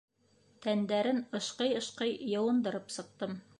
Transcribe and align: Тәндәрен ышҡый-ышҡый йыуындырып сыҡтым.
Тәндәрен 0.63 1.19
ышҡый-ышҡый 1.41 2.17
йыуындырып 2.31 2.93
сыҡтым. 2.99 3.41